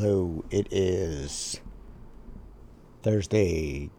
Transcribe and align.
Hello, 0.00 0.44
it 0.52 0.68
is 0.70 1.60
Thursday, 3.02 3.90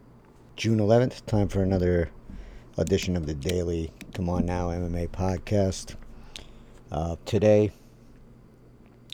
June 0.56 0.78
11th. 0.78 1.26
Time 1.26 1.46
for 1.46 1.62
another 1.62 2.10
edition 2.78 3.18
of 3.18 3.26
the 3.26 3.34
Daily 3.34 3.92
C'mon 4.14 4.46
Now 4.46 4.68
MMA 4.68 5.10
podcast. 5.10 5.96
Uh, 6.90 7.16
today, 7.26 7.70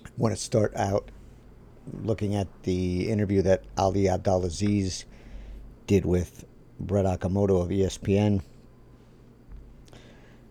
I 0.04 0.08
want 0.16 0.36
to 0.36 0.40
start 0.40 0.76
out 0.76 1.10
looking 2.04 2.36
at 2.36 2.46
the 2.62 3.10
interview 3.10 3.42
that 3.42 3.64
Ali 3.76 4.08
Abdelaziz 4.08 5.06
did 5.88 6.06
with 6.06 6.44
Brett 6.78 7.04
Okamoto 7.04 7.60
of 7.60 7.70
ESPN. 7.70 8.42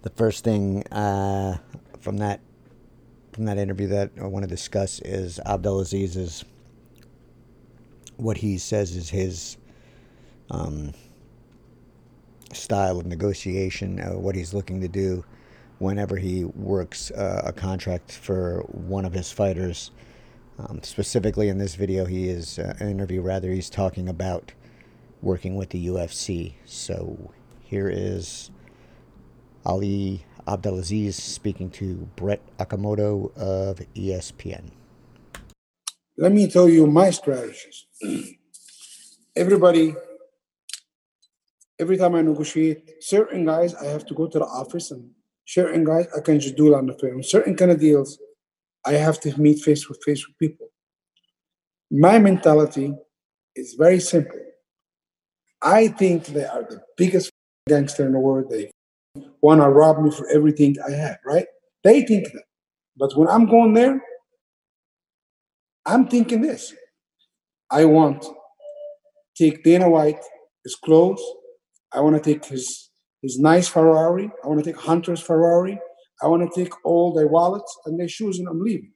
The 0.01 0.09
first 0.09 0.43
thing 0.43 0.85
uh, 0.87 1.59
from 2.01 2.17
that 2.17 2.41
from 3.35 3.43
that 3.43 3.57
interview 3.57 3.87
that 3.87 4.11
I 4.17 4.27
want 4.27 4.43
to 4.43 4.47
discuss 4.47 5.01
is 5.01 5.41
Abdelaziz's 5.45 6.45
what 8.15 8.37
he 8.37 8.57
says 8.57 8.95
is 8.95 9.09
his 9.09 9.57
um, 10.49 10.93
style 12.53 12.97
of 12.97 13.05
negotiation, 13.05 13.99
uh, 13.99 14.17
what 14.17 14.35
he's 14.35 14.53
looking 14.53 14.79
to 14.79 14.87
do 14.87 15.25
whenever 15.79 16.15
he 16.15 16.45
works 16.45 17.11
uh, 17.11 17.41
a 17.43 17.51
contract 17.51 18.13
for 18.13 18.61
one 18.69 19.03
of 19.03 19.11
his 19.11 19.33
fighters. 19.33 19.91
Um, 20.57 20.81
specifically 20.81 21.49
in 21.49 21.57
this 21.57 21.75
video, 21.75 22.05
he 22.05 22.29
is 22.29 22.57
uh, 22.57 22.73
an 22.79 22.89
interview 22.89 23.19
rather. 23.19 23.51
He's 23.51 23.69
talking 23.69 24.07
about 24.07 24.53
working 25.21 25.57
with 25.57 25.71
the 25.71 25.87
UFC. 25.87 26.53
So 26.63 27.33
here 27.63 27.89
is 27.89 28.49
Ali 29.65 30.23
Abdelaziz 30.47 31.15
speaking 31.15 31.69
to 31.71 32.07
Brett 32.15 32.41
Okamoto 32.57 33.35
of 33.37 33.79
ESPN. 33.95 34.71
Let 36.17 36.31
me 36.31 36.47
tell 36.49 36.69
you 36.69 36.87
my 36.87 37.09
strategies. 37.09 37.87
Everybody, 39.35 39.93
every 41.79 41.97
time 41.97 42.15
I 42.15 42.21
negotiate, 42.21 43.03
certain 43.03 43.45
guys 43.45 43.75
I 43.75 43.85
have 43.85 44.05
to 44.05 44.13
go 44.13 44.27
to 44.27 44.39
the 44.39 44.45
office, 44.45 44.91
and 44.91 45.11
certain 45.45 45.83
guys 45.83 46.07
I 46.15 46.21
can 46.21 46.39
just 46.39 46.55
do 46.55 46.73
it 46.73 46.77
on 46.77 46.85
the 46.85 46.97
phone. 46.97 47.21
Certain 47.21 47.55
kind 47.55 47.71
of 47.71 47.79
deals, 47.79 48.17
I 48.85 48.93
have 48.93 49.19
to 49.21 49.39
meet 49.39 49.59
face 49.59 49.85
to 49.87 49.95
face 50.05 50.25
with 50.25 50.37
people. 50.37 50.67
My 51.91 52.17
mentality 52.17 52.93
is 53.55 53.73
very 53.73 53.99
simple. 53.99 54.39
I 55.61 55.89
think 55.89 56.27
they 56.27 56.45
are 56.45 56.63
the 56.63 56.81
biggest 56.95 57.31
gangster 57.67 58.05
in 58.05 58.13
the 58.13 58.19
world. 58.19 58.49
They 58.49 58.71
want 59.45 59.61
to 59.61 59.69
rob 59.69 60.01
me 60.01 60.09
for 60.09 60.27
everything 60.29 60.75
I 60.87 60.91
have, 60.91 61.19
right? 61.23 61.45
They 61.83 62.01
think 62.01 62.25
that. 62.33 62.43
But 62.97 63.15
when 63.15 63.27
I'm 63.27 63.45
going 63.45 63.73
there, 63.73 64.01
I'm 65.85 66.07
thinking 66.07 66.41
this. 66.41 66.73
I 67.69 67.85
want 67.85 68.25
take 69.37 69.63
Dana 69.63 69.87
White, 69.87 70.23
his 70.63 70.75
clothes. 70.75 71.23
I 71.91 71.99
want 72.01 72.15
to 72.15 72.33
take 72.33 72.43
his 72.45 72.89
his 73.21 73.37
nice 73.37 73.67
Ferrari. 73.67 74.31
I 74.43 74.47
want 74.47 74.63
to 74.63 74.65
take 74.71 74.81
Hunter's 74.81 75.21
Ferrari. 75.21 75.79
I 76.23 76.27
want 76.27 76.41
to 76.41 76.63
take 76.63 76.73
all 76.83 77.13
their 77.13 77.27
wallets 77.27 77.71
and 77.85 77.99
their 77.99 78.07
shoes, 78.07 78.39
and 78.39 78.47
I'm 78.47 78.61
leaving. 78.61 78.93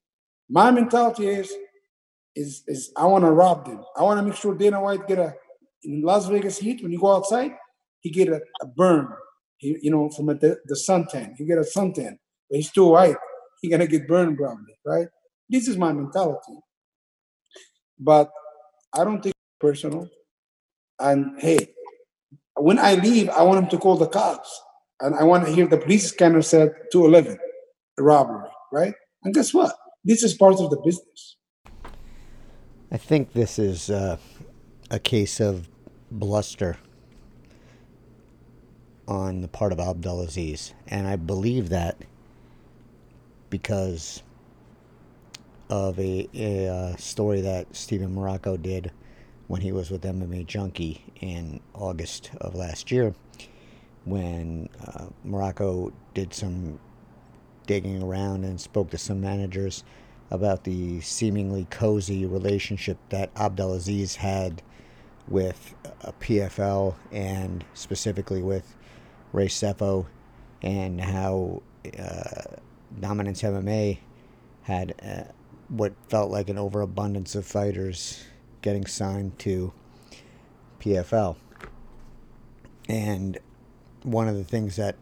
My 0.50 0.72
mentality 0.72 1.28
is, 1.28 1.54
is, 2.36 2.64
is 2.68 2.92
I 2.96 3.06
want 3.06 3.24
to 3.26 3.32
rob 3.32 3.66
them. 3.66 3.84
I 3.98 4.04
want 4.04 4.20
to 4.20 4.26
make 4.26 4.36
sure 4.36 4.56
Dana 4.56 4.82
White 4.82 5.08
get 5.08 5.20
a 5.20 5.36
in 5.84 6.02
Las 6.02 6.28
Vegas 6.28 6.58
heat 6.58 6.82
when 6.82 6.92
you 6.92 7.00
go 7.00 7.16
outside, 7.16 7.52
he 8.02 8.10
get 8.10 8.30
a, 8.30 8.42
a 8.62 8.66
burn 8.66 9.08
he, 9.60 9.78
you 9.82 9.92
know, 9.92 10.10
from 10.10 10.30
a, 10.30 10.34
the, 10.36 10.58
the 10.66 10.76
suntan. 10.76 11.38
You 11.38 11.46
get 11.46 11.58
a 11.58 11.62
suntan, 11.62 12.18
but 12.50 12.56
he's 12.56 12.72
too 12.72 12.86
white. 12.86 13.16
He's 13.62 13.72
gonna 13.72 13.88
get 13.88 14.08
burned 14.08 14.38
probably, 14.38 14.76
right? 14.86 15.08
This 15.50 15.68
is 15.68 15.78
my 15.78 15.92
mentality. 15.94 16.60
But 18.00 18.30
I 18.94 19.04
don't 19.04 19.22
take 19.22 19.32
it 19.32 19.60
personal. 19.60 20.10
And 21.00 21.40
hey, 21.40 21.74
when 22.56 22.80
I 22.80 22.96
leave, 22.96 23.30
I 23.30 23.44
want 23.44 23.64
him 23.64 23.70
to 23.70 23.78
call 23.78 23.98
the 23.98 24.08
cops, 24.08 24.62
and 25.02 25.16
I 25.16 25.24
want 25.24 25.46
to 25.46 25.52
hear 25.52 25.68
the 25.68 25.78
police 25.78 26.10
scanner 26.10 26.42
said 26.42 26.72
211, 26.92 27.38
robbery, 27.98 28.50
right? 28.72 28.94
And 29.24 29.34
guess 29.34 29.54
what? 29.54 29.76
This 30.04 30.24
is 30.24 30.34
part 30.34 30.60
of 30.60 30.70
the 30.70 30.82
business. 30.84 31.38
I 32.92 32.98
think 32.98 33.34
this 33.34 33.60
is 33.60 33.90
uh, 33.90 34.18
a 34.90 35.00
case 35.00 35.40
of 35.40 35.70
bluster 36.10 36.78
on 39.10 39.42
the 39.42 39.48
part 39.48 39.74
of 39.74 39.80
Abdelaziz. 39.80 40.74
And 40.88 41.08
I 41.08 41.16
believe 41.16 41.70
that 41.70 41.98
because 43.50 44.22
of 45.70 46.00
a, 46.00 46.30
a 46.36 46.68
uh, 46.68 46.96
story 46.96 47.42
that 47.42 47.76
Steven 47.76 48.16
Marrocco 48.16 48.62
did 48.62 48.92
when 49.48 49.62
he 49.62 49.72
was 49.72 49.90
with 49.90 50.04
MMA 50.04 50.46
Junkie 50.46 51.04
in 51.20 51.60
August 51.74 52.30
of 52.40 52.54
last 52.54 52.92
year, 52.92 53.16
when 54.06 54.70
uh, 54.88 55.08
Marrocco 55.26 55.92
did 56.14 56.32
some 56.34 56.80
digging 57.66 58.04
around 58.04 58.44
and 58.44 58.62
spoke 58.62 58.92
to 58.92 58.98
some 58.98 59.20
managers 59.20 59.84
about 60.30 60.64
the 60.66 61.02
seemingly 61.02 61.66
cozy 61.72 62.28
relationship 62.28 62.98
that 63.10 63.32
Abdelaziz 63.36 64.16
had 64.18 64.62
with 65.28 65.74
a 66.02 66.14
PFL 66.14 66.94
and 67.12 67.66
specifically 67.74 68.44
with 68.44 68.76
Ray 69.32 69.48
Sefo 69.48 70.08
and 70.62 71.00
how 71.00 71.62
uh, 71.98 72.56
Dominance 73.00 73.42
MMA 73.42 74.00
had 74.64 74.94
uh, 75.02 75.32
what 75.68 75.94
felt 76.10 76.32
like 76.32 76.50
an 76.50 76.58
overabundance 76.58 77.36
of 77.36 77.46
fighters 77.46 78.24
getting 78.62 78.86
signed 78.86 79.38
to 79.40 79.72
PFL. 80.80 81.38
And 82.88 83.38
one 84.04 84.28
of 84.28 84.36
the 84.36 84.44
things 84.44 84.76
that 84.78 84.96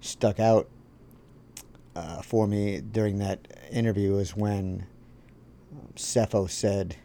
stuck 0.00 0.38
out 0.38 0.68
uh, 1.94 2.20
for 2.20 2.46
me 2.46 2.80
during 2.80 3.18
that 3.18 3.48
interview 3.70 4.12
was 4.12 4.36
when 4.36 4.86
Sefo 5.94 6.48
said, 6.48 6.96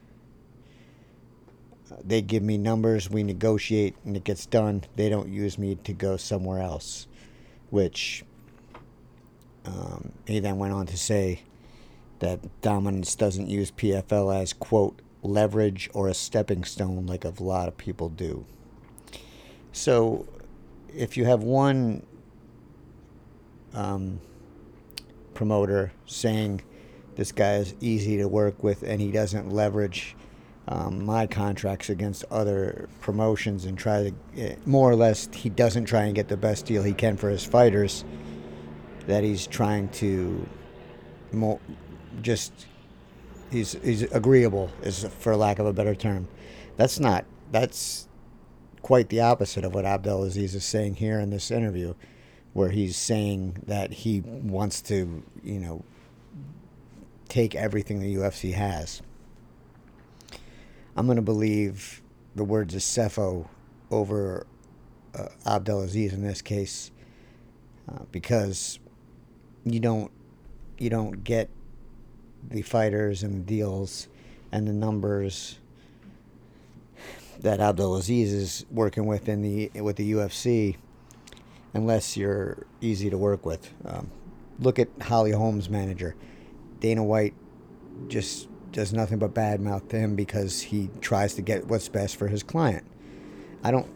they 2.03 2.21
give 2.21 2.43
me 2.43 2.57
numbers, 2.57 3.09
we 3.09 3.23
negotiate, 3.23 3.95
and 4.05 4.15
it 4.15 4.23
gets 4.23 4.45
done. 4.45 4.83
They 4.95 5.09
don't 5.09 5.29
use 5.29 5.57
me 5.57 5.75
to 5.83 5.93
go 5.93 6.17
somewhere 6.17 6.61
else, 6.61 7.07
which 7.69 8.23
um, 9.65 10.11
he 10.25 10.39
then 10.39 10.57
went 10.57 10.73
on 10.73 10.85
to 10.87 10.97
say 10.97 11.41
that 12.19 12.39
dominance 12.61 13.15
doesn't 13.15 13.49
use 13.49 13.71
PFL 13.71 14.41
as, 14.41 14.53
quote, 14.53 15.01
leverage 15.23 15.89
or 15.93 16.07
a 16.07 16.13
stepping 16.13 16.63
stone 16.63 17.05
like 17.05 17.25
a 17.25 17.33
lot 17.39 17.67
of 17.67 17.77
people 17.77 18.09
do. 18.09 18.45
So 19.71 20.25
if 20.93 21.15
you 21.15 21.25
have 21.25 21.43
one 21.43 22.05
um, 23.73 24.19
promoter 25.33 25.91
saying 26.05 26.61
this 27.15 27.31
guy 27.31 27.55
is 27.55 27.75
easy 27.79 28.17
to 28.17 28.27
work 28.27 28.63
with 28.63 28.83
and 28.83 28.99
he 28.99 29.11
doesn't 29.11 29.49
leverage 29.49 30.15
um, 30.71 31.03
my 31.05 31.27
contracts 31.27 31.89
against 31.89 32.23
other 32.31 32.87
promotions 33.01 33.65
and 33.65 33.77
try 33.77 34.03
to 34.03 34.13
eh, 34.37 34.55
more 34.65 34.89
or 34.89 34.95
less 34.95 35.27
he 35.33 35.49
doesn't 35.49 35.83
try 35.83 36.03
and 36.03 36.15
get 36.15 36.29
the 36.29 36.37
best 36.37 36.65
deal 36.65 36.81
he 36.81 36.93
can 36.93 37.17
for 37.17 37.29
his 37.29 37.43
fighters 37.43 38.05
that 39.07 39.21
he's 39.21 39.47
trying 39.47 39.89
to 39.89 40.47
more 41.33 41.59
just 42.21 42.67
he's 43.49 43.73
he's 43.83 44.03
agreeable 44.03 44.71
is 44.81 45.03
for 45.19 45.35
lack 45.35 45.59
of 45.59 45.65
a 45.65 45.73
better 45.73 45.93
term. 45.93 46.29
That's 46.77 47.01
not 47.01 47.25
that's 47.51 48.07
quite 48.81 49.09
the 49.09 49.19
opposite 49.19 49.65
of 49.65 49.75
what 49.75 49.83
Abdelaziz 49.83 50.55
is 50.55 50.63
saying 50.63 50.95
here 50.95 51.19
in 51.19 51.31
this 51.31 51.51
interview 51.51 51.95
where 52.53 52.69
he's 52.69 52.95
saying 52.95 53.57
that 53.67 53.91
he 53.91 54.21
wants 54.21 54.81
to 54.83 55.21
you 55.43 55.59
know 55.59 55.83
take 57.27 57.55
everything 57.55 57.99
the 57.99 58.15
UFC 58.15 58.53
has 58.53 59.01
I'm 60.95 61.05
going 61.05 61.15
to 61.17 61.21
believe 61.21 62.01
the 62.35 62.43
words 62.43 62.75
of 62.75 62.81
Sefo 62.81 63.47
over 63.89 64.45
uh, 65.15 65.27
Abdelaziz 65.45 66.13
in 66.13 66.21
this 66.21 66.41
case 66.41 66.91
uh, 67.89 68.03
because 68.11 68.79
you 69.65 69.79
don't 69.79 70.11
you 70.77 70.89
don't 70.89 71.23
get 71.23 71.49
the 72.49 72.61
fighters 72.61 73.23
and 73.23 73.35
the 73.35 73.45
deals 73.45 74.07
and 74.51 74.67
the 74.67 74.73
numbers 74.73 75.59
that 77.39 77.59
Abdelaziz 77.59 78.33
is 78.33 78.65
working 78.71 79.05
with 79.05 79.29
in 79.29 79.41
the 79.41 79.69
with 79.81 79.95
the 79.95 80.11
UFC 80.13 80.77
unless 81.73 82.17
you're 82.17 82.65
easy 82.81 83.09
to 83.09 83.17
work 83.17 83.45
with. 83.45 83.73
Um, 83.85 84.11
look 84.59 84.77
at 84.79 84.89
Holly 85.01 85.31
Holm's 85.31 85.69
manager, 85.69 86.15
Dana 86.79 87.03
White, 87.03 87.33
just 88.07 88.47
does 88.71 88.93
nothing 88.93 89.19
but 89.19 89.33
badmouth 89.33 89.91
him 89.91 90.15
because 90.15 90.61
he 90.61 90.89
tries 91.01 91.33
to 91.35 91.41
get 91.41 91.67
what's 91.67 91.89
best 91.89 92.15
for 92.15 92.27
his 92.27 92.43
client. 92.43 92.85
I 93.63 93.71
don't, 93.71 93.87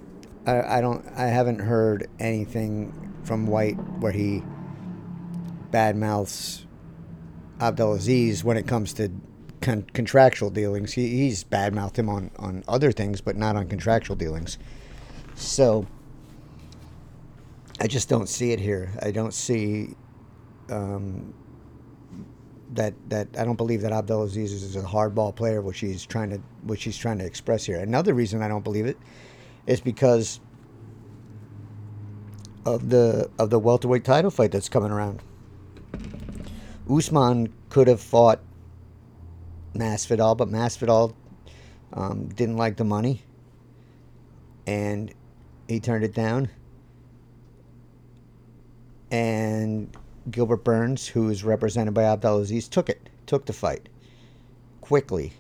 I, 0.45 0.77
I 0.77 0.81
don't, 0.81 1.06
I 1.16 1.27
haven't 1.27 1.60
heard 1.60 2.10
anything 2.19 2.94
from 3.24 3.48
White 3.48 3.75
where 4.00 4.12
he 4.12 4.44
badmouths 5.72 6.66
Abdelaziz 7.60 8.44
when 8.44 8.57
it 8.57 8.68
comes 8.68 8.94
to 8.94 9.12
con- 9.62 9.88
contractual 9.94 10.50
dealings. 10.50 10.94
He, 10.94 11.10
he's 11.18 11.44
badmouthed 11.44 11.98
him 11.98 12.10
on, 12.10 12.31
on 12.38 12.63
other 12.68 12.92
things, 12.92 13.22
but 13.22 13.36
not 13.36 13.56
on 13.56 13.68
contractual 13.68 14.16
dealings. 14.16 14.57
So 15.36 15.88
I 17.80 17.88
just 17.88 18.07
don't 18.07 18.27
see 18.27 18.51
it 18.51 18.60
here. 18.60 18.92
I 19.01 19.12
don't 19.12 19.33
see 19.33 19.95
um, 20.69 21.33
that 22.74 22.94
that 23.10 23.28
I 23.38 23.46
don't 23.46 23.56
believe 23.56 23.82
that 23.82 23.92
Abdelaziz 23.92 24.52
is 24.52 24.76
a 24.76 24.82
hardball 24.82 25.36
player, 25.36 25.62
which 25.62 25.80
he's 25.80 26.06
trying 26.06 26.30
to 26.32 26.42
which 26.64 26.84
he's 26.84 26.98
trying 26.98 27.20
to 27.20 27.26
express 27.26 27.66
here. 27.66 27.80
Another 27.80 28.14
reason 28.14 28.42
I 28.42 28.48
don't 28.48 28.64
believe 28.64 28.86
it 28.86 28.98
is 29.68 29.82
because 29.82 30.40
of 32.66 32.90
the 32.90 33.30
of 33.38 33.50
the 33.50 33.60
welterweight 33.60 34.04
title 34.04 34.32
fight 34.32 34.52
that's 34.52 34.70
coming 34.70 34.92
around. 34.92 35.22
Usman 36.90 37.54
could 37.70 37.88
have 37.88 38.02
fought 38.02 38.42
Masvidal, 39.74 40.38
but 40.38 40.50
Masvidal 40.50 41.14
um, 41.94 42.28
didn't 42.30 42.58
like 42.58 42.78
the 42.78 42.84
money, 42.84 43.22
and 44.66 45.14
he 45.68 45.80
turned 45.80 46.04
it 46.04 46.14
down. 46.14 46.50
And 49.12 49.96
Gilbert 50.30 50.63
Burns, 50.63 51.07
who 51.07 51.30
is 51.30 51.44
represented 51.44 51.94
by 51.94 52.04
Abdelaziz, 52.04 52.68
took 52.68 52.89
it, 52.89 53.10
took 53.25 53.45
the 53.45 53.54
fight 53.54 53.89
quickly, 54.81 55.33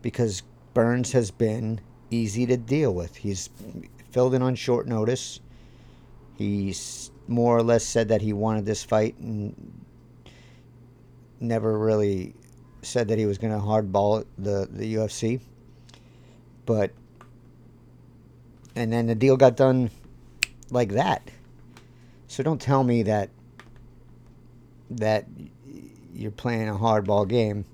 because 0.00 0.42
Burns 0.74 1.12
has 1.12 1.30
been 1.30 1.80
easy 2.10 2.46
to 2.46 2.56
deal 2.56 2.94
with. 2.94 3.16
He's 3.16 3.50
filled 4.10 4.34
in 4.34 4.42
on 4.42 4.54
short 4.54 4.86
notice. 4.86 5.40
He's 6.36 7.10
more 7.28 7.56
or 7.56 7.62
less 7.62 7.84
said 7.84 8.08
that 8.08 8.22
he 8.22 8.32
wanted 8.32 8.64
this 8.64 8.84
fight 8.84 9.16
and 9.18 9.84
never 11.40 11.78
really 11.78 12.34
said 12.82 13.08
that 13.08 13.18
he 13.18 13.26
was 13.26 13.38
going 13.38 13.52
to 13.52 13.58
hardball 13.58 14.24
the 14.38 14.68
the 14.70 14.94
UFC. 14.94 15.40
But 16.66 16.92
and 18.74 18.92
then 18.92 19.06
the 19.06 19.14
deal 19.14 19.36
got 19.36 19.56
done 19.56 19.90
like 20.70 20.90
that. 20.90 21.30
So 22.28 22.42
don't 22.42 22.60
tell 22.60 22.82
me 22.82 23.02
that 23.04 23.30
that 24.96 25.26
you're 26.14 26.30
playing 26.30 26.68
a 26.68 26.74
hardball 26.74 27.26
game 27.28 27.64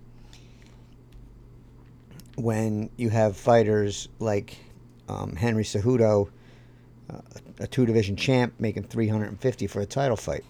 when 2.36 2.88
you 2.96 3.10
have 3.10 3.36
fighters 3.36 4.08
like 4.20 4.56
um, 5.08 5.34
Henry 5.34 5.64
Cejudo, 5.64 6.30
uh, 7.12 7.20
a 7.58 7.66
two 7.66 7.84
division 7.84 8.16
champ, 8.16 8.54
making 8.58 8.84
350 8.84 9.66
for 9.66 9.80
a 9.80 9.86
title 9.86 10.16
fight. 10.16 10.44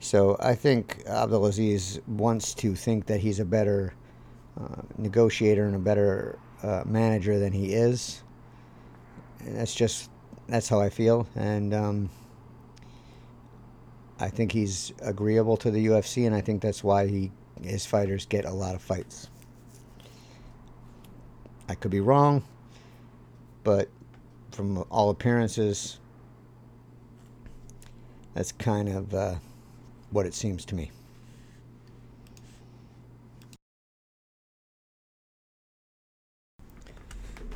So 0.00 0.36
I 0.40 0.54
think 0.54 1.02
Abdelaziz 1.06 2.00
wants 2.06 2.54
to 2.54 2.74
think 2.74 3.06
that 3.06 3.20
he's 3.20 3.40
a 3.40 3.44
better 3.44 3.94
uh, 4.60 4.82
negotiator 4.96 5.66
and 5.66 5.76
a 5.76 5.80
better 5.80 6.38
uh, 6.62 6.82
manager 6.86 7.38
than 7.38 7.52
he 7.52 7.72
is. 7.74 8.22
And 9.40 9.56
that's 9.56 9.74
just 9.74 10.10
that's 10.48 10.68
how 10.68 10.80
I 10.80 10.88
feel, 10.88 11.28
and 11.36 11.74
um, 11.74 12.10
I 14.20 14.28
think 14.28 14.50
he's 14.52 14.92
agreeable 15.00 15.56
to 15.58 15.70
the 15.70 15.86
UFC, 15.86 16.26
and 16.26 16.34
I 16.34 16.40
think 16.40 16.60
that's 16.60 16.82
why 16.82 17.06
he 17.06 17.30
his 17.62 17.86
fighters 17.86 18.26
get 18.26 18.44
a 18.44 18.52
lot 18.52 18.74
of 18.74 18.82
fights. 18.82 19.28
I 21.68 21.74
could 21.74 21.90
be 21.90 22.00
wrong, 22.00 22.44
but 23.64 23.88
from 24.52 24.84
all 24.90 25.10
appearances, 25.10 25.98
that's 28.34 28.52
kind 28.52 28.88
of 28.88 29.14
uh, 29.14 29.34
what 30.10 30.26
it 30.26 30.34
seems 30.34 30.64
to 30.66 30.74
me. 30.74 30.90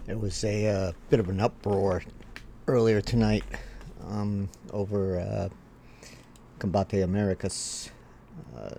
There 0.05 0.19
was 0.19 0.45
a 0.45 0.67
uh, 0.69 0.93
bit 1.11 1.21
of 1.21 1.29
an 1.29 1.41
uproar 1.41 2.03
earlier 2.67 3.01
tonight 3.01 3.45
um, 4.09 4.49
over 4.73 5.21
uh, 5.21 5.49
Combate 6.63 7.03
Americas 7.03 7.91
uh, 8.57 8.79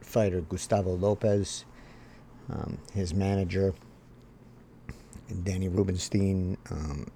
fighter 0.00 0.40
Gustavo 0.40 0.94
Lopez, 0.94 1.66
um, 2.48 2.78
his 2.94 3.12
manager 3.12 3.74
Danny 5.44 5.68
Rubenstein 5.68 6.56
um, 6.70 7.10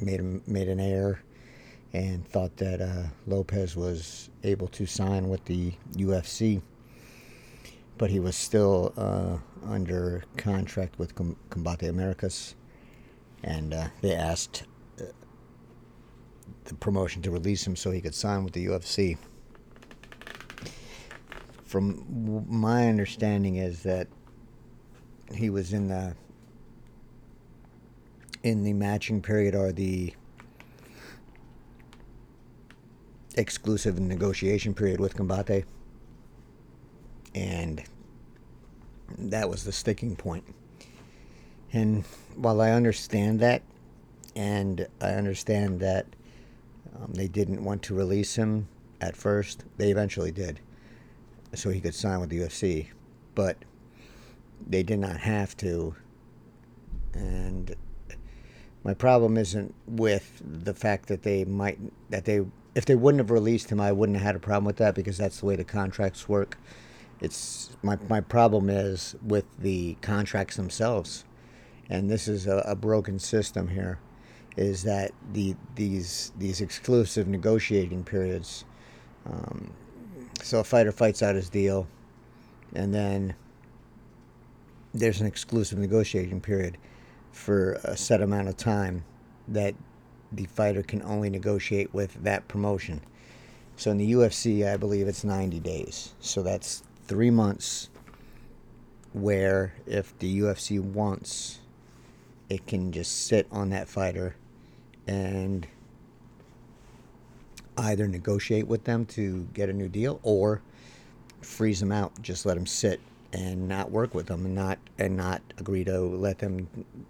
made 0.00 0.20
a, 0.20 0.40
made 0.48 0.68
an 0.68 0.78
error 0.78 1.18
and 1.92 2.24
thought 2.28 2.56
that 2.58 2.80
uh, 2.80 3.08
Lopez 3.26 3.74
was 3.74 4.30
able 4.44 4.68
to 4.68 4.86
sign 4.86 5.28
with 5.28 5.44
the 5.46 5.72
UFC, 5.94 6.62
but 7.98 8.10
he 8.10 8.20
was 8.20 8.36
still 8.36 8.92
uh, 8.96 9.38
under 9.68 10.22
contract 10.36 11.00
with 11.00 11.16
Com- 11.16 11.36
Combate 11.50 11.88
Americas, 11.88 12.54
and 13.42 13.74
uh, 13.74 13.88
they 14.02 14.14
asked 14.14 14.62
the 16.64 16.74
promotion 16.74 17.22
to 17.22 17.30
release 17.30 17.66
him 17.66 17.76
so 17.76 17.90
he 17.90 18.00
could 18.00 18.14
sign 18.14 18.44
with 18.44 18.52
the 18.52 18.66
UFC. 18.66 19.16
From 21.64 22.44
my 22.48 22.88
understanding, 22.88 23.56
is 23.56 23.82
that 23.82 24.06
he 25.34 25.48
was 25.50 25.72
in 25.72 25.88
the 25.88 26.14
in 28.42 28.64
the 28.64 28.72
matching 28.72 29.22
period 29.22 29.54
or 29.54 29.72
the 29.72 30.12
exclusive 33.36 33.98
negotiation 33.98 34.74
period 34.74 35.00
with 35.00 35.16
Combate. 35.16 35.64
And 37.34 37.82
that 39.18 39.48
was 39.48 39.64
the 39.64 39.72
sticking 39.72 40.16
point. 40.16 40.44
And 41.72 42.04
while 42.36 42.60
I 42.60 42.72
understand 42.72 43.40
that, 43.40 43.62
and 44.34 44.86
I 45.00 45.10
understand 45.10 45.80
that 45.80 46.06
um, 46.96 47.12
they 47.14 47.28
didn't 47.28 47.64
want 47.64 47.82
to 47.84 47.94
release 47.94 48.36
him 48.36 48.68
at 49.00 49.16
first, 49.16 49.64
they 49.78 49.90
eventually 49.90 50.30
did, 50.30 50.60
so 51.54 51.70
he 51.70 51.80
could 51.80 51.94
sign 51.94 52.20
with 52.20 52.30
the 52.30 52.38
UFC. 52.38 52.88
But 53.34 53.56
they 54.66 54.82
did 54.82 55.00
not 55.00 55.18
have 55.18 55.56
to. 55.58 55.94
And 57.14 57.74
my 58.84 58.94
problem 58.94 59.36
isn't 59.36 59.74
with 59.86 60.40
the 60.44 60.74
fact 60.74 61.08
that 61.08 61.22
they 61.22 61.44
might 61.44 61.78
that 62.10 62.24
they 62.24 62.44
if 62.74 62.86
they 62.86 62.94
wouldn't 62.94 63.20
have 63.20 63.30
released 63.30 63.70
him, 63.70 63.80
I 63.80 63.92
wouldn't 63.92 64.16
have 64.16 64.26
had 64.26 64.36
a 64.36 64.40
problem 64.40 64.64
with 64.64 64.76
that 64.76 64.94
because 64.94 65.18
that's 65.18 65.40
the 65.40 65.46
way 65.46 65.56
the 65.56 65.64
contracts 65.64 66.28
work. 66.28 66.58
It's 67.20 67.76
my 67.82 67.98
my 68.08 68.20
problem 68.20 68.70
is 68.70 69.14
with 69.22 69.44
the 69.58 69.94
contracts 70.00 70.56
themselves, 70.56 71.24
and 71.88 72.10
this 72.10 72.28
is 72.28 72.46
a, 72.46 72.58
a 72.66 72.76
broken 72.76 73.18
system 73.18 73.68
here. 73.68 73.98
Is 74.56 74.82
that 74.82 75.12
the 75.32 75.54
these 75.74 76.32
these 76.38 76.60
exclusive 76.60 77.26
negotiating 77.26 78.04
periods? 78.04 78.64
Um, 79.26 79.72
so 80.42 80.60
a 80.60 80.64
fighter 80.64 80.92
fights 80.92 81.22
out 81.22 81.34
his 81.34 81.48
deal, 81.48 81.86
and 82.74 82.94
then 82.94 83.34
there's 84.92 85.20
an 85.20 85.26
exclusive 85.26 85.78
negotiating 85.78 86.40
period 86.40 86.76
for 87.30 87.74
a 87.84 87.96
set 87.96 88.20
amount 88.20 88.48
of 88.48 88.56
time 88.56 89.04
that 89.48 89.74
the 90.30 90.44
fighter 90.46 90.82
can 90.82 91.02
only 91.02 91.30
negotiate 91.30 91.92
with 91.94 92.22
that 92.22 92.46
promotion. 92.48 93.00
So 93.76 93.90
in 93.90 93.98
the 93.98 94.12
UFC, 94.12 94.70
I 94.70 94.76
believe 94.76 95.08
it's 95.08 95.24
90 95.24 95.60
days. 95.60 96.14
So 96.20 96.42
that's 96.42 96.82
three 97.06 97.30
months 97.30 97.88
where 99.12 99.74
if 99.86 100.16
the 100.18 100.40
UFC 100.40 100.80
wants, 100.80 101.60
it 102.48 102.66
can 102.66 102.92
just 102.92 103.26
sit 103.26 103.46
on 103.50 103.70
that 103.70 103.88
fighter 103.88 104.36
and 105.06 105.66
either 107.78 108.06
negotiate 108.06 108.66
with 108.66 108.84
them 108.84 109.04
to 109.06 109.48
get 109.54 109.68
a 109.68 109.72
new 109.72 109.88
deal 109.88 110.20
or 110.22 110.62
freeze 111.40 111.80
them 111.80 111.92
out, 111.92 112.20
just 112.22 112.46
let 112.46 112.54
them 112.54 112.66
sit 112.66 113.00
and 113.32 113.66
not 113.66 113.90
work 113.90 114.14
with 114.14 114.26
them 114.26 114.44
and 114.44 114.54
not 114.54 114.78
and 114.98 115.16
not 115.16 115.40
agree 115.58 115.84
to 115.84 115.98
let 115.98 116.38
them 116.38 116.68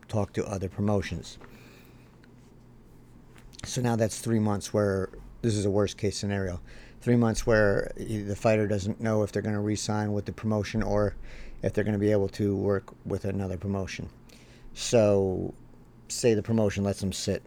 talk 0.08 0.32
to 0.32 0.44
other 0.46 0.68
promotions. 0.68 1.38
So 3.64 3.80
now 3.80 3.96
that's 3.96 4.18
three 4.18 4.38
months 4.38 4.72
where 4.72 5.10
this 5.42 5.54
is 5.54 5.64
a 5.64 5.70
worst 5.70 5.96
case 5.96 6.16
scenario. 6.16 6.60
Three 7.00 7.16
months 7.16 7.46
where 7.46 7.92
the 7.96 8.36
fighter 8.36 8.68
doesn't 8.68 9.00
know 9.00 9.24
if 9.24 9.32
they're 9.32 9.42
going 9.42 9.54
to 9.56 9.60
re-sign 9.60 10.12
with 10.12 10.24
the 10.24 10.32
promotion 10.32 10.82
or 10.82 11.16
if 11.62 11.72
they're 11.72 11.84
going 11.84 11.94
to 11.94 11.98
be 11.98 12.12
able 12.12 12.28
to 12.28 12.56
work 12.56 12.92
with 13.04 13.24
another 13.24 13.56
promotion. 13.56 14.08
So, 14.74 15.52
say 16.08 16.34
the 16.34 16.42
promotion 16.42 16.84
lets 16.84 17.00
them 17.00 17.12
sit, 17.12 17.42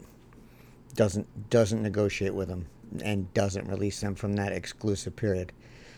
doesn't 0.95 1.49
doesn't 1.49 1.81
negotiate 1.81 2.33
with 2.33 2.47
them, 2.47 2.67
and 3.03 3.33
doesn't 3.33 3.67
release 3.67 4.01
them 4.01 4.15
from 4.15 4.33
that 4.33 4.51
exclusive 4.51 5.15
period. 5.15 5.51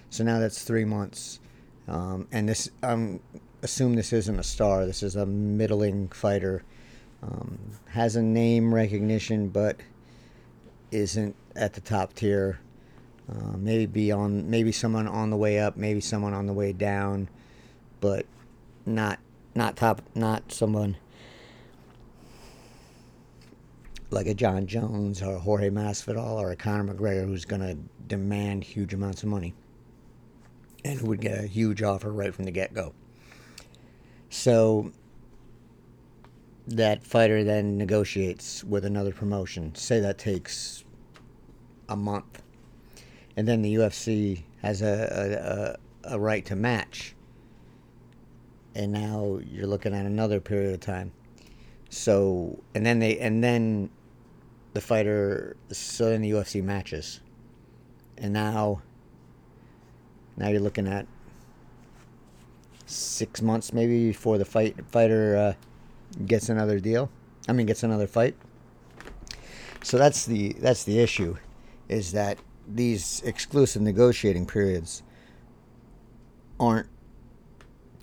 So 0.10 0.24
now 0.24 0.40
that's 0.40 0.64
three 0.64 0.86
months 0.86 1.40
um, 1.88 2.28
and 2.32 2.50
this, 2.50 2.70
I'm 2.84 3.22
assume 3.64 3.96
this 3.96 4.14
isn't 4.14 4.40
a 4.40 4.44
star. 4.44 4.86
This 4.86 5.02
is 5.04 5.16
a 5.16 5.26
middling 5.26 6.10
fighter. 6.10 6.64
Um, 7.24 7.58
has 7.88 8.16
a 8.16 8.22
name 8.22 8.74
recognition, 8.74 9.50
but 9.50 9.78
isn't 10.92 11.36
at 11.56 11.74
the 11.74 11.82
top 11.82 12.14
tier. 12.14 12.60
Uh, 13.30 13.58
maybe 13.58 14.12
on, 14.12 14.50
maybe 14.50 14.72
someone 14.72 15.08
on 15.08 15.30
the 15.30 15.38
way 15.38 15.60
up, 15.60 15.76
maybe 15.76 16.00
someone 16.00 16.34
on 16.34 16.46
the 16.46 16.54
way 16.54 16.72
down, 16.72 17.28
but 18.00 18.26
not 18.86 19.20
not 19.56 19.76
top 19.76 20.02
not 20.16 20.52
someone 20.52 20.96
like 24.10 24.28
a 24.28 24.34
Jon 24.34 24.68
Jones 24.68 25.22
or 25.22 25.36
a 25.36 25.40
Jorge 25.40 25.70
Masvidal 25.70 26.36
or 26.36 26.52
a 26.52 26.56
Conor 26.56 26.94
McGregor 26.94 27.26
who's 27.26 27.46
going 27.46 27.62
to 27.62 27.78
demand 28.08 28.64
huge 28.64 28.94
amounts 28.94 29.24
of 29.24 29.30
money 29.30 29.54
and 30.86 31.00
who 31.00 31.08
would 31.08 31.22
get 31.22 31.44
a 31.44 31.48
huge 31.48 31.84
offer 31.84 32.12
right 32.12 32.34
from 32.34 32.46
the 32.46 32.52
get 32.52 32.74
go. 32.74 32.94
So 34.30 34.92
that 36.68 37.04
fighter 37.04 37.44
then 37.44 37.78
negotiates 37.78 38.64
with 38.64 38.86
another 38.86 39.12
promotion. 39.12 39.76
Say 39.76 40.00
that 40.00 40.18
takes 40.18 40.84
a 41.90 41.96
month. 41.96 42.42
And 43.36 43.48
then 43.48 43.62
the 43.62 43.76
UFC 43.76 44.44
has 44.62 44.82
a, 44.82 45.78
a, 46.04 46.12
a, 46.12 46.16
a 46.16 46.20
right 46.20 46.46
to 46.46 46.56
match. 46.56 47.16
And 48.76 48.92
now 48.92 49.40
you're 49.50 49.68
looking 49.68 49.94
at 49.94 50.06
another 50.06 50.40
period 50.40 50.74
of 50.74 50.80
time. 50.80 51.12
So 51.90 52.62
and 52.76 52.86
then 52.86 53.00
they 53.00 53.18
and 53.20 53.44
then 53.44 53.90
the 54.78 54.82
fighter 54.82 55.58
so 55.72 56.12
in 56.12 56.22
the 56.22 56.30
UFC 56.30 56.64
matches. 56.64 57.20
And 58.16 58.32
now 58.32 58.84
now 60.38 60.50
you're 60.50 60.60
looking 60.60 60.88
at 60.88 61.08
six 62.86 63.42
months 63.42 63.74
maybe 63.74 64.10
before 64.10 64.38
the 64.38 64.46
fight 64.46 64.76
fighter 64.86 65.36
uh, 65.36 65.54
gets 66.28 66.50
another 66.50 66.80
deal. 66.80 67.10
I 67.48 67.54
mean, 67.54 67.66
gets 67.66 67.82
another 67.82 68.06
fight. 68.06 68.36
So 69.82 69.98
that's 69.98 70.28
the 70.28 70.54
that's 70.60 70.84
the 70.84 71.00
issue, 71.00 71.38
is 71.90 72.12
that 72.12 72.38
these 72.68 73.24
exclusive 73.26 73.82
negotiating 73.82 74.46
periods 74.46 75.02
aren't 76.60 76.90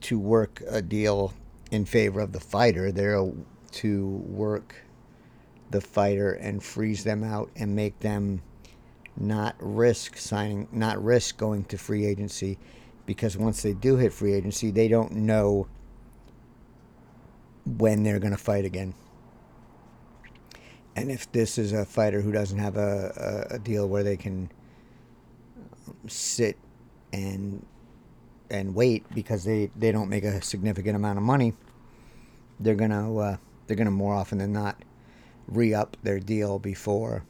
to 0.00 0.18
work 0.18 0.60
a 0.68 0.82
deal 0.82 1.34
in 1.70 1.84
favor 1.84 2.18
of 2.18 2.32
the 2.32 2.40
fighter. 2.40 2.90
They're 2.90 3.30
to 3.72 4.06
work 4.26 4.83
the 5.70 5.80
fighter 5.80 6.32
and 6.32 6.62
freeze 6.62 7.04
them 7.04 7.24
out 7.24 7.50
and 7.56 7.74
make 7.74 7.98
them 8.00 8.42
not 9.16 9.54
risk 9.58 10.16
signing, 10.16 10.68
not 10.72 11.02
risk 11.02 11.36
going 11.36 11.64
to 11.64 11.78
free 11.78 12.04
agency, 12.04 12.58
because 13.06 13.36
once 13.36 13.62
they 13.62 13.72
do 13.72 13.96
hit 13.96 14.12
free 14.12 14.32
agency, 14.32 14.70
they 14.70 14.88
don't 14.88 15.12
know 15.12 15.66
when 17.64 18.02
they're 18.02 18.18
going 18.18 18.32
to 18.32 18.38
fight 18.38 18.64
again. 18.64 18.94
And 20.96 21.10
if 21.10 21.30
this 21.32 21.58
is 21.58 21.72
a 21.72 21.84
fighter 21.84 22.20
who 22.20 22.32
doesn't 22.32 22.58
have 22.58 22.76
a, 22.76 23.46
a, 23.50 23.54
a 23.56 23.58
deal 23.58 23.88
where 23.88 24.02
they 24.02 24.16
can 24.16 24.50
sit 26.06 26.56
and 27.12 27.64
and 28.50 28.74
wait 28.74 29.04
because 29.14 29.44
they, 29.44 29.70
they 29.74 29.90
don't 29.90 30.08
make 30.08 30.22
a 30.22 30.40
significant 30.42 30.94
amount 30.94 31.18
of 31.18 31.24
money, 31.24 31.54
they're 32.60 32.74
gonna 32.74 33.16
uh, 33.16 33.36
they're 33.66 33.76
gonna 33.76 33.90
more 33.90 34.14
often 34.14 34.38
than 34.38 34.52
not 34.52 34.76
re 35.46 35.74
up 35.74 35.96
their 36.02 36.20
deal 36.20 36.58
before 36.58 37.24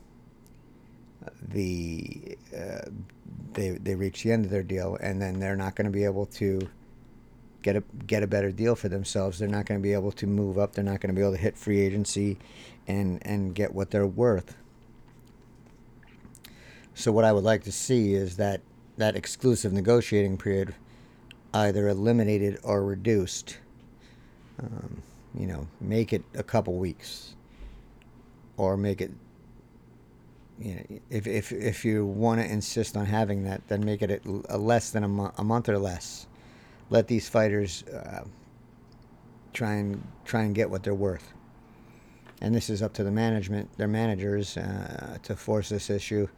the 1.43 2.37
uh, 2.57 2.89
they 3.53 3.71
they 3.71 3.95
reach 3.95 4.23
the 4.23 4.33
end 4.33 4.45
of 4.45 4.51
their 4.51 4.63
deal, 4.63 4.97
and 5.01 5.21
then 5.21 5.39
they're 5.41 5.57
not 5.57 5.75
going 5.75 5.87
to 5.87 5.91
be 5.91 6.05
able 6.05 6.27
to 6.27 6.69
get 7.63 7.77
a 7.77 7.83
get 8.07 8.23
a 8.23 8.27
better 8.27 8.53
deal 8.53 8.75
for 8.75 8.89
themselves. 8.89 9.39
They're 9.39 9.49
not 9.49 9.67
going 9.67 9.81
to 9.81 9.83
be 9.83 9.93
able 9.93 10.13
to 10.13 10.27
move 10.27 10.59
up. 10.59 10.73
They're 10.73 10.85
not 10.85 11.01
going 11.01 11.15
to 11.15 11.19
be 11.19 11.23
able 11.23 11.33
to 11.33 11.41
hit 11.41 11.57
free 11.57 11.81
agency, 11.81 12.39
and 12.87 13.25
and 13.27 13.55
get 13.55 13.75
what 13.75 13.91
they're 13.91 14.07
worth. 14.07 14.57
So 16.95 17.11
what 17.11 17.25
I 17.25 17.33
would 17.33 17.45
like 17.45 17.65
to 17.65 17.73
see 17.73 18.15
is 18.15 18.37
that 18.37 18.61
that 18.97 19.17
exclusive 19.17 19.73
negotiating 19.73 20.39
period 20.39 20.75
either 21.53 21.89
eliminated 21.89 22.59
or 22.63 22.85
reduced. 22.85 23.59
Um, 24.61 25.03
you 25.37 25.49
know, 25.49 25.67
make 25.81 26.13
it 26.13 26.23
a 26.35 26.45
couple 26.45 26.75
weeks, 26.75 27.35
or 28.57 28.77
make 28.77 29.01
it 29.01 29.11
you 30.59 30.75
know, 30.75 31.01
if, 31.11 31.27
if, 31.27 31.53
if 31.53 31.85
you 31.85 32.07
want 32.07 32.41
to 32.41 32.47
insist 32.47 32.97
on 32.97 33.07
having 33.07 33.45
that, 33.45 33.67
then 33.69 33.85
make 33.85 34.03
it 34.03 34.25
a, 34.49 34.57
less 34.57 34.91
than 34.91 35.05
a, 35.05 35.09
mo- 35.09 35.33
a 35.37 35.45
month 35.45 35.69
or 35.69 35.79
less. 35.79 36.27
Let 36.91 37.09
these 37.09 37.29
fighters 37.29 37.83
uh, 37.85 38.25
try 39.53 39.75
and 39.75 40.03
try 40.25 40.43
and 40.43 40.55
get 40.55 40.71
what 40.71 40.83
they're 40.83 40.95
worth. 40.95 41.33
And 42.41 42.55
this 42.55 42.69
is 42.69 42.83
up 42.83 42.93
to 42.95 43.05
the 43.05 43.11
management, 43.11 43.77
their 43.79 43.89
managers, 43.89 44.57
uh, 44.57 45.19
to 45.23 45.35
force 45.35 45.71
this 45.71 45.89
issue, 45.89 46.29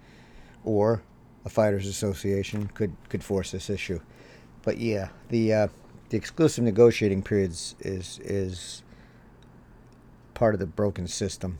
or 0.64 1.02
a 1.44 1.48
fighters 1.48 1.86
association 1.86 2.68
could 2.68 2.94
could 3.08 3.24
force 3.24 3.50
this 3.50 3.68
issue. 3.68 4.00
But 4.62 4.78
yeah, 4.78 5.08
the 5.28 5.52
uh, 5.52 5.68
the 6.10 6.16
exclusive 6.16 6.64
negotiating 6.64 7.22
periods 7.22 7.74
is 7.80 8.20
is 8.22 8.82
part 10.34 10.54
of 10.54 10.60
the 10.60 10.66
broken 10.66 11.08
system. 11.08 11.58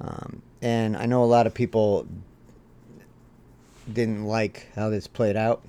Um, 0.00 0.42
and 0.62 0.96
I 0.96 1.06
know 1.06 1.22
a 1.22 1.26
lot 1.26 1.46
of 1.46 1.54
people 1.54 2.06
didn't 3.92 4.24
like 4.24 4.68
how 4.74 4.90
this 4.90 5.06
played 5.06 5.36
out. 5.36 5.62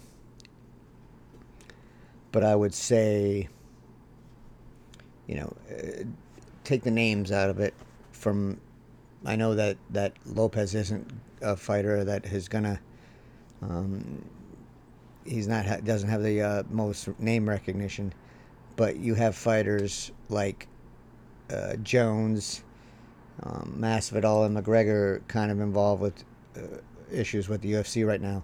But 2.32 2.44
I 2.44 2.56
would 2.56 2.74
say, 2.74 3.50
you 5.28 5.36
know, 5.36 5.56
uh, 5.72 6.04
take 6.64 6.84
the 6.84 6.92
names 6.92 7.32
out 7.32 7.50
of 7.50 7.60
it. 7.60 7.74
From, 8.12 8.60
I 9.26 9.36
know 9.36 9.56
that 9.56 9.78
that 9.92 10.14
Lopez 10.26 10.76
isn't 10.76 11.12
a 11.42 11.56
fighter 11.56 12.04
that 12.04 12.26
is 12.26 12.48
gonna. 12.48 12.80
Um, 13.62 14.24
he's 15.26 15.48
not 15.48 15.84
doesn't 15.86 16.10
have 16.10 16.22
the 16.22 16.42
uh, 16.42 16.64
most 16.70 17.08
name 17.20 17.50
recognition, 17.50 18.14
but 18.76 18.98
you 18.98 19.16
have 19.16 19.36
fighters 19.36 20.12
like 20.30 20.68
uh, 21.50 21.78
Jones 21.78 22.64
um, 23.43 23.75
Masvidal 23.79 24.46
and 24.46 24.58
McGregor 24.58 25.22
kind 25.27 25.51
of 25.51 25.60
involved 25.60 26.01
with 26.01 26.24
uh, 26.58 26.79
issues 27.12 27.48
with 27.48 27.62
the 27.62 27.74
UFC 27.74 28.05
right 28.05 28.22
now. 28.22 28.43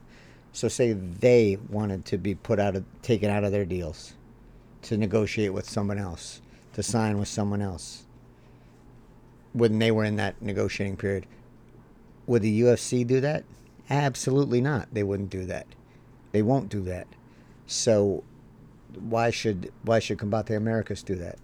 So 0.53 0.67
say 0.67 0.93
they 0.93 1.57
wanted 1.69 2.05
to 2.05 2.17
be 2.17 2.35
put 2.35 2.59
out 2.59 2.75
of 2.75 2.85
taken 3.01 3.29
out 3.29 3.43
of 3.43 3.51
their 3.51 3.65
deals 3.65 4.13
to 4.83 4.97
negotiate 4.97 5.53
with 5.53 5.69
someone 5.69 5.97
else, 5.97 6.41
to 6.73 6.83
sign 6.83 7.17
with 7.17 7.27
someone 7.27 7.61
else. 7.61 8.03
When 9.53 9.79
they 9.79 9.91
were 9.91 10.03
in 10.03 10.15
that 10.17 10.41
negotiating 10.41 10.97
period, 10.97 11.25
would 12.27 12.41
the 12.41 12.61
UFC 12.61 13.05
do 13.05 13.19
that? 13.21 13.43
Absolutely 13.89 14.61
not. 14.61 14.87
They 14.93 15.03
wouldn't 15.03 15.29
do 15.29 15.45
that. 15.45 15.67
They 16.31 16.41
won't 16.41 16.69
do 16.69 16.81
that. 16.83 17.07
So 17.67 18.23
why 18.97 19.29
should 19.29 19.71
why 19.83 19.99
should 19.99 20.17
Combate 20.17 20.55
Americas 20.55 21.03
do 21.03 21.15
that? 21.15 21.37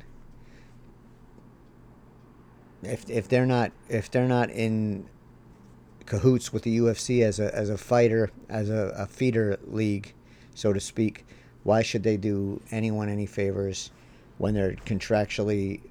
If 2.84 3.10
if 3.10 3.28
they're 3.28 3.46
not 3.46 3.72
if 3.90 4.10
they're 4.10 4.28
not 4.28 4.50
in 4.50 5.08
cahoots 6.06 6.52
with 6.52 6.64
the 6.64 6.78
UFC 6.78 7.24
as 7.24 7.40
a 7.40 7.54
as 7.56 7.70
a 7.70 7.78
fighter 7.78 8.32
as 8.50 8.70
a, 8.70 8.94
a 8.98 9.06
feeder 9.08 9.58
league, 9.66 10.14
so 10.56 10.74
to 10.74 10.80
speak, 10.80 11.26
why 11.64 11.82
should 11.82 12.04
they 12.04 12.18
do 12.18 12.62
anyone 12.72 13.10
any 13.10 13.26
favors 13.26 13.92
when 14.38 14.54
they're 14.54 14.74
contractually 14.86 15.82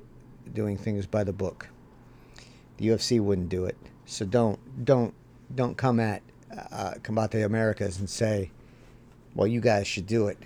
doing 0.52 0.76
things 0.76 1.06
by 1.06 1.24
the 1.24 1.32
book? 1.32 1.68
The 2.76 2.88
UFC 2.88 3.20
wouldn't 3.20 3.48
do 3.48 3.64
it. 3.66 3.76
So 4.06 4.24
don't 4.24 4.58
don't 4.84 5.14
don't 5.54 5.76
come 5.76 6.00
at 6.00 6.22
uh, 6.72 6.94
Combate 7.02 7.44
Americas 7.44 7.98
and 7.98 8.08
say, 8.08 8.50
well, 9.34 9.46
you 9.46 9.60
guys 9.60 9.86
should 9.86 10.06
do 10.06 10.26
it 10.28 10.38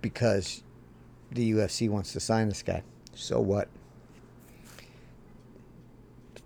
because 0.00 0.62
the 1.30 1.52
UFC 1.52 1.88
wants 1.88 2.12
to 2.12 2.20
sign 2.20 2.48
this 2.48 2.62
guy. 2.62 2.82
So 3.14 3.40
what? 3.40 3.68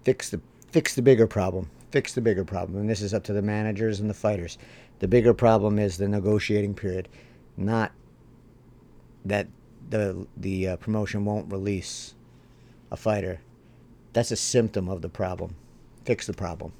Fix 0.09 0.31
the 0.31 0.41
fix 0.71 0.95
the 0.95 1.03
bigger 1.03 1.27
problem. 1.27 1.69
Fix 1.91 2.15
the 2.15 2.23
bigger 2.23 2.43
problem. 2.43 2.81
And 2.81 2.89
this 2.89 3.03
is 3.03 3.13
up 3.13 3.25
to 3.25 3.35
the 3.35 3.43
managers 3.43 4.01
and 4.01 4.09
the 4.09 4.15
fighters. 4.15 4.57
The 5.01 5.09
bigger 5.09 5.35
problem 5.35 5.79
is 5.79 5.99
the 5.99 6.09
negotiating 6.09 6.75
period, 6.77 7.11
not 7.59 7.93
that 9.27 9.49
the 9.91 10.27
the 10.35 10.69
uh, 10.69 10.77
promotion 10.77 11.27
won't 11.27 11.53
release 11.53 12.15
a 12.91 12.97
fighter. 12.97 13.41
That's 14.15 14.31
a 14.31 14.37
symptom 14.37 14.89
of 14.89 15.03
the 15.03 15.11
problem. 15.11 15.55
Fix 16.07 16.27
the 16.27 16.33
problem. 16.33 16.73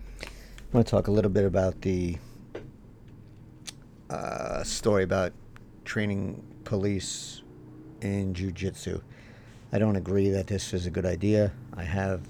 I 0.00 0.72
want 0.72 0.86
to 0.86 0.90
talk 0.90 1.08
a 1.08 1.10
little 1.10 1.30
bit 1.30 1.44
about 1.44 1.82
the 1.82 2.16
uh, 4.08 4.64
story 4.64 5.02
about 5.02 5.34
training 5.84 6.42
police 6.64 7.42
in 8.00 8.32
jiu-jitsu. 8.32 9.02
I 9.76 9.78
don't 9.78 9.96
agree 9.96 10.30
that 10.30 10.46
this 10.46 10.72
is 10.72 10.86
a 10.86 10.90
good 10.90 11.04
idea. 11.04 11.52
I 11.76 11.82
have 11.82 12.22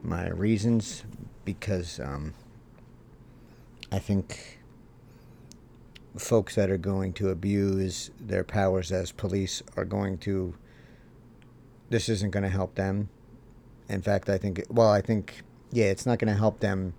my 0.00 0.28
reasons 0.28 1.02
because 1.44 1.98
um, 1.98 2.34
I 3.90 3.98
think 3.98 4.60
folks 6.16 6.54
that 6.54 6.70
are 6.70 6.78
going 6.78 7.14
to 7.14 7.30
abuse 7.30 8.12
their 8.20 8.44
powers 8.44 8.92
as 8.92 9.10
police 9.10 9.64
are 9.76 9.84
going 9.84 10.18
to. 10.18 10.54
This 11.88 12.08
isn't 12.08 12.30
going 12.30 12.44
to 12.44 12.48
help 12.48 12.76
them. 12.76 13.08
In 13.88 14.00
fact, 14.00 14.28
I 14.28 14.38
think. 14.38 14.64
Well, 14.70 14.92
I 14.92 15.00
think. 15.00 15.42
Yeah, 15.72 15.86
it's 15.86 16.06
not 16.06 16.20
going 16.20 16.32
to 16.32 16.38
help 16.38 16.60
them 16.60 16.94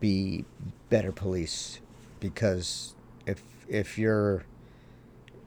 be 0.00 0.44
better 0.90 1.12
police. 1.12 1.78
because 2.18 2.96
if 3.26 3.44
if 3.68 3.96
you're 3.96 4.42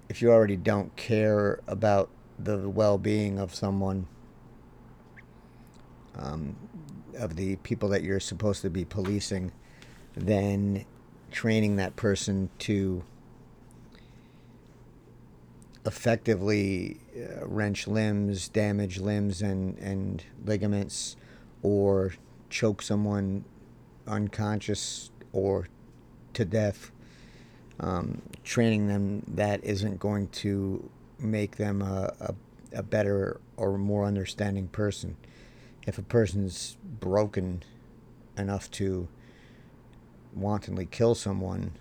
if 0.07 0.21
you 0.21 0.31
already 0.31 0.55
don't 0.55 0.95
care 0.95 1.59
about 1.67 2.09
the 2.39 2.69
well-being 2.69 3.39
of 3.39 3.53
someone 3.53 4.07
um, 6.15 6.55
of 7.17 7.35
the 7.35 7.55
people 7.57 7.89
that 7.89 8.03
you're 8.03 8.19
supposed 8.19 8.61
to 8.61 8.69
be 8.69 8.85
policing 8.85 9.51
then 10.15 10.85
training 11.31 11.77
that 11.77 11.95
person 11.95 12.49
to 12.59 13.03
effectively 15.85 16.97
uh, 17.17 17.45
wrench 17.47 17.87
limbs, 17.87 18.47
damage 18.49 18.99
limbs 18.99 19.41
and, 19.41 19.77
and 19.79 20.23
ligaments, 20.45 21.15
or 21.63 22.13
choke 22.49 22.81
someone 22.81 23.43
unconscious 24.07 25.11
or 25.33 25.67
to 26.33 26.45
death. 26.45 26.91
Um, 27.79 28.21
training 28.43 28.87
them 28.87 29.23
that 29.27 29.63
isn't 29.63 29.99
going 29.99 30.27
to 30.27 30.87
make 31.21 31.57
them 31.57 31.81
a, 31.81 32.13
a, 32.19 32.33
a 32.73 32.83
better 32.83 33.39
or 33.57 33.77
more 33.77 34.05
understanding 34.05 34.67
person. 34.67 35.17
If 35.85 35.97
a 35.97 36.03
person's 36.03 36.77
broken 36.99 37.63
enough 38.37 38.69
to 38.71 39.07
wantonly 40.33 40.85
kill 40.85 41.15
someone, 41.15 41.73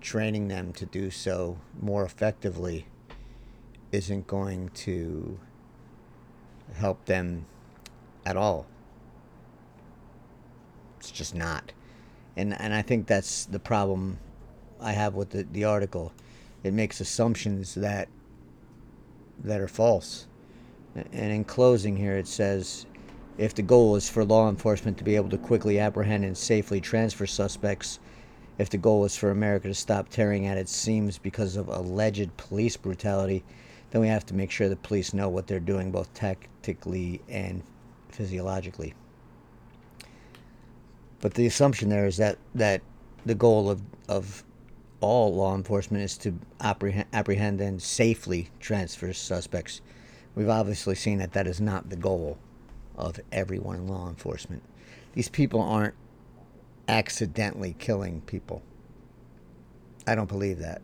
training 0.00 0.48
them 0.48 0.72
to 0.72 0.86
do 0.86 1.10
so 1.10 1.58
more 1.80 2.04
effectively 2.04 2.86
isn't 3.92 4.26
going 4.26 4.68
to 4.70 5.38
help 6.74 7.04
them 7.06 7.46
at 8.24 8.36
all. 8.36 8.66
It's 10.98 11.10
just 11.10 11.34
not. 11.34 11.72
And 12.36 12.54
and 12.60 12.74
I 12.74 12.82
think 12.82 13.06
that's 13.06 13.46
the 13.46 13.58
problem 13.58 14.18
I 14.80 14.92
have 14.92 15.14
with 15.14 15.30
the, 15.30 15.44
the 15.44 15.64
article. 15.64 16.12
It 16.68 16.74
makes 16.74 17.00
assumptions 17.00 17.74
that 17.74 18.08
that 19.42 19.60
are 19.60 19.68
false. 19.68 20.26
And 20.94 21.32
in 21.32 21.44
closing 21.44 21.96
here 21.96 22.16
it 22.16 22.26
says 22.26 22.84
if 23.38 23.54
the 23.54 23.62
goal 23.62 23.96
is 23.96 24.08
for 24.08 24.24
law 24.24 24.50
enforcement 24.50 24.98
to 24.98 25.04
be 25.04 25.16
able 25.16 25.30
to 25.30 25.38
quickly 25.38 25.78
apprehend 25.78 26.24
and 26.24 26.36
safely 26.36 26.80
transfer 26.80 27.26
suspects, 27.26 28.00
if 28.58 28.68
the 28.68 28.76
goal 28.76 29.04
is 29.04 29.16
for 29.16 29.30
America 29.30 29.68
to 29.68 29.74
stop 29.74 30.08
tearing 30.10 30.46
at 30.46 30.58
its 30.58 30.72
seams 30.72 31.16
because 31.16 31.56
of 31.56 31.68
alleged 31.68 32.36
police 32.36 32.76
brutality, 32.76 33.44
then 33.90 34.00
we 34.00 34.08
have 34.08 34.26
to 34.26 34.34
make 34.34 34.50
sure 34.50 34.68
the 34.68 34.76
police 34.76 35.14
know 35.14 35.28
what 35.28 35.46
they're 35.46 35.60
doing 35.60 35.90
both 35.90 36.12
tactically 36.12 37.22
and 37.28 37.62
physiologically. 38.10 38.92
But 41.20 41.34
the 41.34 41.46
assumption 41.46 41.88
there 41.88 42.06
is 42.06 42.18
that, 42.18 42.36
that 42.56 42.82
the 43.24 43.34
goal 43.34 43.70
of, 43.70 43.80
of 44.08 44.44
all 45.00 45.34
law 45.34 45.54
enforcement 45.54 46.02
is 46.02 46.16
to 46.18 46.38
apprehend, 46.60 47.06
apprehend 47.12 47.60
and 47.60 47.80
safely 47.80 48.50
transfer 48.60 49.12
suspects. 49.12 49.80
We've 50.34 50.48
obviously 50.48 50.94
seen 50.94 51.18
that 51.18 51.32
that 51.32 51.46
is 51.46 51.60
not 51.60 51.90
the 51.90 51.96
goal 51.96 52.38
of 52.96 53.20
everyone 53.30 53.76
in 53.76 53.88
law 53.88 54.08
enforcement. 54.08 54.62
These 55.12 55.28
people 55.28 55.60
aren't 55.60 55.94
accidentally 56.88 57.76
killing 57.78 58.22
people. 58.22 58.62
I 60.06 60.14
don't 60.14 60.28
believe 60.28 60.58
that. 60.58 60.82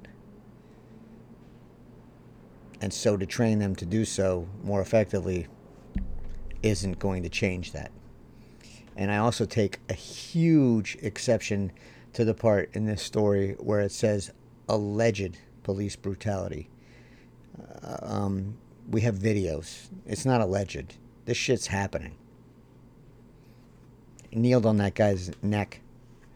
And 2.80 2.92
so 2.92 3.16
to 3.16 3.26
train 3.26 3.58
them 3.58 3.74
to 3.76 3.86
do 3.86 4.04
so 4.04 4.46
more 4.62 4.80
effectively 4.80 5.46
isn't 6.62 6.98
going 6.98 7.22
to 7.22 7.28
change 7.28 7.72
that. 7.72 7.90
And 8.96 9.10
I 9.10 9.16
also 9.18 9.44
take 9.44 9.80
a 9.88 9.94
huge 9.94 10.96
exception 11.02 11.72
to 12.14 12.24
the 12.24 12.34
part 12.34 12.70
in 12.72 12.86
this 12.86 13.02
story 13.02 13.56
where 13.58 13.80
it 13.80 13.92
says 13.92 14.32
alleged 14.68 15.36
police 15.62 15.96
brutality. 15.96 16.68
Uh, 17.82 17.96
um, 18.02 18.56
we 18.88 19.00
have 19.02 19.16
videos. 19.16 19.88
It's 20.06 20.24
not 20.24 20.40
alleged. 20.40 20.94
This 21.24 21.36
shit's 21.36 21.66
happening. 21.66 22.14
kneeled 24.32 24.66
on 24.66 24.76
that 24.78 24.94
guy's 24.94 25.30
neck 25.42 25.80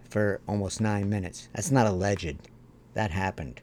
for 0.09 0.41
almost 0.49 0.81
nine 0.81 1.09
minutes. 1.09 1.49
That's 1.53 1.71
not 1.71 1.87
alleged. 1.87 2.37
That 2.95 3.11
happened. 3.11 3.61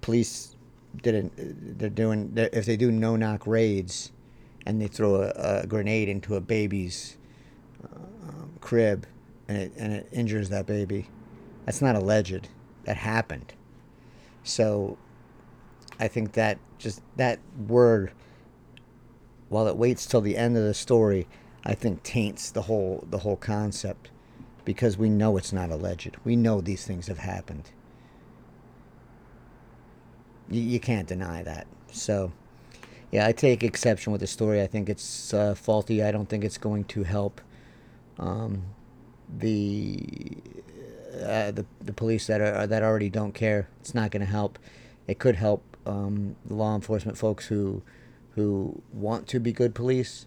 Police 0.00 0.56
didn't. 1.02 1.32
They're 1.78 1.90
doing. 1.90 2.32
If 2.36 2.64
they 2.64 2.76
do 2.76 2.90
no 2.90 3.16
knock 3.16 3.46
raids, 3.46 4.12
and 4.66 4.80
they 4.80 4.88
throw 4.88 5.16
a, 5.16 5.62
a 5.62 5.66
grenade 5.66 6.08
into 6.08 6.36
a 6.36 6.40
baby's 6.40 7.18
um, 7.84 8.52
crib, 8.60 9.06
and 9.48 9.58
it 9.58 9.72
and 9.76 9.92
it 9.92 10.08
injures 10.12 10.48
that 10.50 10.66
baby, 10.66 11.08
that's 11.64 11.82
not 11.82 11.96
alleged. 11.96 12.48
That 12.84 12.96
happened. 12.96 13.52
So 14.42 14.96
I 15.98 16.08
think 16.08 16.32
that 16.32 16.58
just 16.78 17.02
that 17.16 17.38
word, 17.68 18.12
while 19.48 19.66
it 19.66 19.76
waits 19.76 20.06
till 20.06 20.20
the 20.20 20.36
end 20.36 20.56
of 20.56 20.64
the 20.64 20.74
story, 20.74 21.28
I 21.64 21.74
think 21.74 22.02
taints 22.02 22.50
the 22.50 22.62
whole 22.62 23.04
the 23.10 23.18
whole 23.18 23.36
concept 23.36 24.10
because 24.64 24.96
we 24.96 25.10
know 25.10 25.36
it's 25.36 25.52
not 25.52 25.70
alleged. 25.70 26.16
We 26.24 26.36
know 26.36 26.60
these 26.60 26.86
things 26.86 27.06
have 27.08 27.18
happened. 27.18 27.70
You, 30.48 30.60
you 30.60 30.80
can't 30.80 31.08
deny 31.08 31.42
that. 31.42 31.66
So, 31.92 32.32
yeah, 33.10 33.26
I 33.26 33.32
take 33.32 33.62
exception 33.62 34.12
with 34.12 34.20
the 34.20 34.26
story. 34.26 34.60
I 34.62 34.66
think 34.66 34.88
it's 34.88 35.34
uh, 35.34 35.54
faulty. 35.54 36.02
I 36.02 36.12
don't 36.12 36.28
think 36.28 36.44
it's 36.44 36.58
going 36.58 36.84
to 36.84 37.02
help 37.02 37.40
um, 38.20 38.62
the 39.38 39.98
uh, 41.14 41.50
the 41.50 41.66
the 41.80 41.92
police 41.92 42.26
that 42.28 42.40
are 42.40 42.66
that 42.66 42.82
already 42.82 43.08
don't 43.08 43.32
care. 43.32 43.68
It's 43.80 43.94
not 43.94 44.10
going 44.10 44.20
to 44.20 44.30
help. 44.30 44.58
It 45.08 45.18
could 45.18 45.36
help 45.36 45.64
um, 45.86 46.36
law 46.48 46.74
enforcement 46.74 47.18
folks 47.18 47.46
who 47.46 47.82
who 48.36 48.80
want 48.92 49.26
to 49.28 49.40
be 49.40 49.52
good 49.52 49.74
police, 49.74 50.26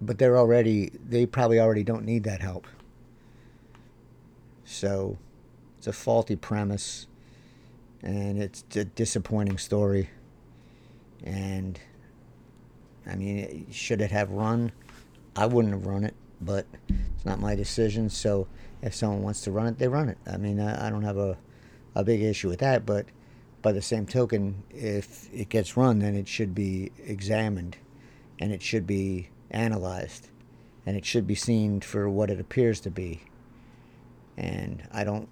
but 0.00 0.18
they're 0.18 0.38
already 0.38 0.92
they 1.04 1.26
probably 1.26 1.58
already 1.58 1.82
don't 1.82 2.04
need 2.04 2.24
that 2.24 2.40
help. 2.40 2.66
So 4.64 5.18
it's 5.78 5.86
a 5.86 5.92
faulty 5.92 6.36
premise, 6.36 7.06
and 8.02 8.40
it's 8.40 8.64
a 8.76 8.84
disappointing 8.84 9.58
story. 9.58 10.10
And 11.22 11.80
I 13.06 13.16
mean, 13.16 13.66
should 13.70 14.02
it 14.02 14.10
have 14.10 14.30
run? 14.30 14.72
I 15.36 15.46
wouldn't 15.46 15.74
have 15.74 15.86
run 15.86 16.04
it, 16.04 16.14
but 16.40 16.66
it's 16.88 17.24
not 17.24 17.40
my 17.40 17.54
decision. 17.54 18.08
So 18.10 18.46
if 18.82 18.94
someone 18.94 19.22
wants 19.22 19.42
to 19.42 19.50
run 19.50 19.66
it, 19.66 19.78
they 19.78 19.88
run 19.88 20.08
it. 20.08 20.18
I 20.26 20.36
mean, 20.36 20.60
I, 20.60 20.86
I 20.86 20.90
don't 20.90 21.02
have 21.02 21.18
a 21.18 21.36
a 21.94 22.04
big 22.04 22.22
issue 22.22 22.48
with 22.48 22.60
that, 22.60 22.84
but 22.84 23.06
by 23.62 23.72
the 23.72 23.82
same 23.82 24.06
token, 24.06 24.62
if 24.70 25.32
it 25.32 25.48
gets 25.48 25.76
run, 25.76 26.00
then 26.00 26.14
it 26.14 26.28
should 26.28 26.54
be 26.54 26.90
examined 27.06 27.76
and 28.38 28.52
it 28.52 28.62
should 28.62 28.86
be 28.86 29.28
analyzed 29.50 30.28
and 30.84 30.96
it 30.96 31.04
should 31.04 31.26
be 31.26 31.34
seen 31.34 31.80
for 31.80 32.08
what 32.10 32.30
it 32.30 32.40
appears 32.40 32.80
to 32.80 32.90
be. 32.90 33.22
And 34.36 34.86
I 34.92 35.04
don't, 35.04 35.28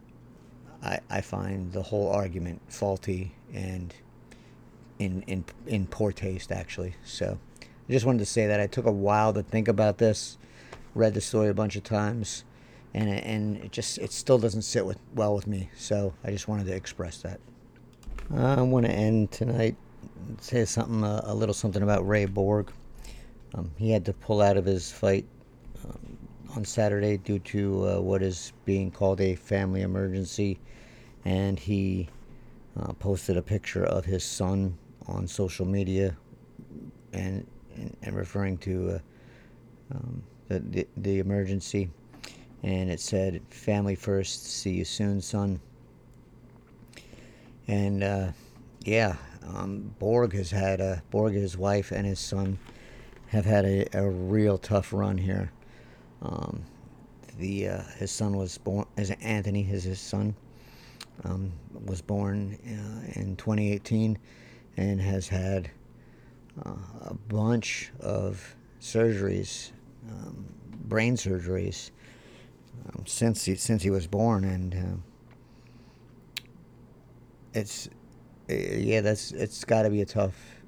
I, 0.83 1.01
I 1.11 1.21
find 1.21 1.73
the 1.73 1.83
whole 1.83 2.11
argument 2.11 2.63
faulty 2.69 3.35
and 3.53 3.95
in, 4.99 5.23
in, 5.23 5.45
in 5.67 5.87
poor 5.87 6.13
taste, 6.13 6.53
actually. 6.53 6.95
So 7.05 7.39
I 7.89 7.93
just 7.93 8.07
wanted 8.07 8.21
to 8.21 8.27
say 8.27 8.47
that 8.47 8.61
I 8.61 8.67
took 8.67 8.87
a 8.87 8.93
while 8.93 9.33
to 9.35 9.43
think 9.43 9.69
about 9.69 9.99
this, 9.99 10.39
read 10.95 11.15
the 11.15 11.21
story 11.21 11.49
a 11.49 11.55
bunch 11.55 11.77
of 11.77 11.83
times 11.83 12.45
and 12.95 13.09
it, 13.09 13.25
and 13.25 13.57
it 13.59 13.73
just 13.73 13.99
it 13.99 14.13
still 14.13 14.39
doesn't 14.39 14.63
sit 14.63 14.85
with 14.85 14.99
well 15.15 15.35
with 15.35 15.47
me. 15.47 15.71
So 15.77 16.15
I 16.25 16.31
just 16.31 16.49
wanted 16.49 16.67
to 16.67 16.75
express 16.75 17.19
that. 17.19 17.41
I 18.35 18.61
want 18.63 18.87
to 18.87 18.93
end 18.93 19.31
tonight. 19.31 19.77
Say 20.41 20.65
something 20.65 21.05
uh, 21.05 21.23
a 21.25 21.35
little 21.35 21.55
something 21.55 21.83
about 21.83 22.07
Ray 22.07 22.27
Borg. 22.27 22.71
Um, 23.55 23.71
he 23.77 23.91
had 23.91 24.05
to 24.07 24.13
pull 24.13 24.41
out 24.41 24.57
of 24.57 24.65
his 24.65 24.91
fight 24.91 25.27
um, 25.85 26.17
on 26.57 26.65
Saturday 26.65 27.19
due 27.19 27.39
to 27.41 27.89
uh, 27.89 28.01
what 28.01 28.23
is 28.23 28.53
being 28.65 28.91
called 28.91 29.21
a 29.21 29.35
family 29.35 29.83
emergency, 29.83 30.59
and 31.25 31.59
he 31.59 32.09
uh, 32.81 32.93
posted 32.95 33.37
a 33.37 33.43
picture 33.43 33.85
of 33.85 34.05
his 34.05 34.25
son 34.25 34.77
on 35.07 35.27
social 35.27 35.67
media, 35.67 36.17
and 37.13 37.47
and, 38.03 38.17
referring 38.17 38.59
to 38.59 38.91
uh, 38.91 39.95
um, 39.95 40.23
the, 40.49 40.59
the 40.61 40.87
the 40.99 41.19
emergency 41.19 41.91
and 42.63 42.91
it 42.91 43.01
said, 43.01 43.41
"Family 43.51 43.95
first. 43.95 44.47
See 44.47 44.71
you 44.71 44.85
soon, 44.85 45.21
son." 45.21 45.61
And 47.69 48.03
uh, 48.03 48.33
yeah, 48.85 49.17
um, 49.47 49.95
Borg 49.99 50.33
has 50.35 50.51
had 50.51 50.81
a 50.81 51.03
Borg, 51.11 51.35
his 51.35 51.57
wife, 51.57 51.91
and 51.91 52.07
his 52.07 52.21
son 52.21 52.59
have 53.27 53.45
had 53.45 53.65
a, 53.65 53.87
a 53.97 54.09
real 54.09 54.59
tough 54.59 54.93
run 54.93 55.19
here. 55.19 55.51
Um, 56.23 56.63
the 57.39 57.69
uh, 57.69 57.83
his 57.99 58.11
son 58.11 58.37
was 58.37 58.59
born 58.59 58.87
as 58.97 59.11
Anthony, 59.11 59.69
is 59.69 59.85
his 59.85 60.01
son, 60.01 60.35
um, 61.25 61.53
was 61.85 62.01
born 62.01 62.59
uh, 62.65 63.21
in 63.21 63.37
2018, 63.37 64.19
and 64.77 65.01
has 65.01 65.27
had 65.27 65.69
uh, 66.65 66.75
a 67.03 67.15
bunch 67.15 67.91
of 68.01 68.57
surgeries 68.81 69.73
um, 70.11 70.45
brain 70.85 71.17
surgeries 71.17 71.91
um, 72.87 73.05
since 73.07 73.45
he, 73.45 73.55
since 73.55 73.83
he 73.83 73.91
was 73.91 74.07
born, 74.07 74.45
and 74.45 74.75
uh, 74.75 76.43
it's 77.55 77.89
uh, 78.51 78.55
yeah, 78.55 79.01
that's 79.01 79.33
it's 79.33 79.65
got 79.65 79.83
to 79.83 79.91
be 79.91 80.01
a 80.03 80.07
tough, 80.07 80.63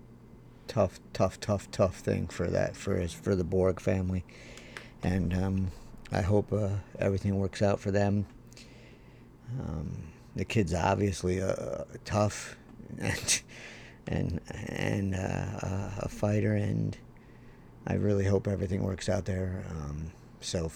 tough, 0.69 1.01
tough, 1.13 1.41
tough, 1.41 1.71
tough 1.71 1.97
thing 1.97 2.29
for 2.29 2.49
that 2.49 2.77
for 2.77 2.97
his 2.97 3.13
for 3.13 3.35
the 3.35 3.45
Borg 3.45 3.81
family, 3.81 4.25
and 5.03 5.35
um, 5.35 5.71
I 6.13 6.21
hope 6.21 6.53
uh, 6.53 6.71
everything 6.99 7.37
works 7.39 7.63
out 7.63 7.81
for 7.81 7.91
them. 7.91 8.27
Um, 9.61 10.05
the 10.37 10.45
kid's 10.45 10.75
obviously 10.75 11.41
uh, 11.41 11.85
tough 12.05 12.57
and 14.07 14.41
and 14.69 15.15
uh, 15.15 15.91
a 15.99 16.09
fighter, 16.09 16.55
and 16.55 16.97
I 17.87 17.95
really 17.95 18.25
hope 18.25 18.49
everything 18.49 18.83
works 18.83 19.09
out 19.09 19.25
there. 19.25 19.65
Um, 19.71 20.11
so 20.41 20.71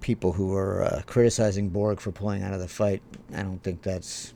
people 0.00 0.32
who 0.32 0.54
are 0.54 0.84
uh, 0.84 1.02
criticizing 1.06 1.68
Borg 1.68 2.00
for 2.00 2.12
pulling 2.12 2.42
out 2.42 2.54
of 2.54 2.60
the 2.60 2.68
fight, 2.68 3.02
I 3.34 3.42
don't 3.42 3.62
think 3.62 3.82
that's 3.82 4.34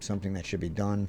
something 0.00 0.32
that 0.34 0.46
should 0.46 0.60
be 0.60 0.68
done. 0.68 1.08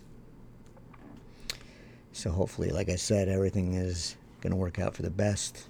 So 2.12 2.32
hopefully, 2.32 2.70
like 2.72 2.90
I 2.90 2.96
said, 2.96 3.30
everything 3.30 3.76
is 3.76 4.16
going 4.42 4.52
to 4.52 4.58
work 4.58 4.80
out 4.80 4.96
for 4.96 5.04
the 5.04 5.10
best. 5.10 5.68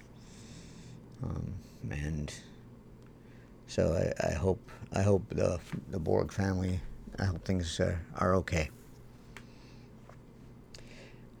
Um, 1.22 1.52
and 1.90 2.32
so 3.66 3.92
I, 3.92 4.30
I 4.30 4.32
hope 4.32 4.60
I 4.92 5.02
hope 5.02 5.22
the 5.28 5.60
the 5.90 5.98
Borg 5.98 6.32
family 6.32 6.80
I 7.20 7.24
hope 7.26 7.44
things 7.44 7.78
are, 7.80 8.00
are 8.16 8.34
okay. 8.36 8.70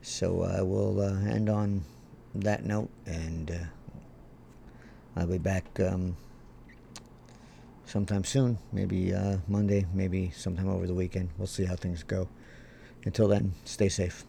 So 0.02 0.42
I 0.42 0.62
will 0.62 1.00
uh, 1.00 1.30
end 1.30 1.48
on 1.48 1.84
that 2.34 2.64
note, 2.64 2.88
and 3.06 3.50
uh, 3.50 3.64
I'll 5.16 5.26
be 5.26 5.38
back 5.38 5.64
um, 5.80 6.16
sometime 7.84 8.24
soon. 8.24 8.58
Maybe 8.72 9.12
uh, 9.12 9.38
Monday, 9.46 9.86
maybe 9.92 10.30
sometime 10.34 10.68
over 10.68 10.86
the 10.86 10.94
weekend. 10.94 11.30
We'll 11.36 11.46
see 11.46 11.64
how 11.64 11.76
things 11.76 12.02
go. 12.02 12.28
Until 13.04 13.28
then, 13.28 13.52
stay 13.64 13.88
safe. 13.88 14.24